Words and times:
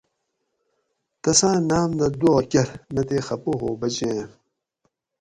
تساں 1.21 1.57
ناۤم 1.69 1.89
دہ 1.99 2.07
دعاکۤر 2.19 2.67
نہ 2.93 3.01
تے 3.07 3.17
خپہ 3.27 3.53
ہو 3.61 3.69
بچیں 3.79 4.19